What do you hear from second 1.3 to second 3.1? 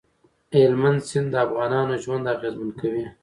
د افغانانو ژوند اغېزمن کوي.